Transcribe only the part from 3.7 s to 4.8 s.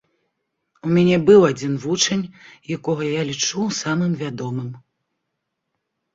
самым вядомым.